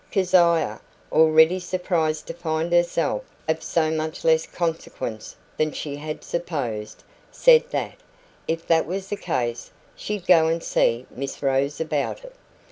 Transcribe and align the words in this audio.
Keziah, 0.09 0.81
also 1.11 1.59
surprised 1.59 2.25
to 2.25 2.33
find 2.33 2.73
herself 2.73 3.23
of 3.47 3.61
so 3.61 3.91
much 3.91 4.25
less 4.25 4.47
consequence 4.47 5.35
than 5.57 5.71
she 5.73 5.97
had 5.97 6.23
supposed, 6.23 7.03
said 7.31 7.65
that, 7.69 7.97
if 8.47 8.65
that 8.65 8.87
was 8.87 9.09
the 9.09 9.15
case, 9.15 9.69
she'd 9.95 10.25
go 10.25 10.47
and 10.47 10.63
see 10.63 11.05
Miss 11.11 11.43
Rose 11.43 11.79
about 11.79 12.23
it. 12.25 12.33